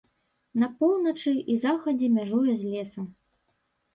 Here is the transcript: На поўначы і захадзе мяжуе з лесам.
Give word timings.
На 0.61 0.67
поўначы 0.77 1.33
і 1.55 1.57
захадзе 1.65 2.09
мяжуе 2.17 2.53
з 2.61 2.71
лесам. 2.71 3.05